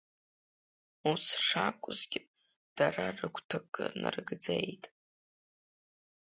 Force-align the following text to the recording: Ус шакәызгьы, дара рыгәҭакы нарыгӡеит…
Ус 1.11 1.23
шакәызгьы, 1.45 2.21
дара 2.75 3.03
рыгәҭакы 3.17 3.85
нарыгӡеит… 4.01 4.83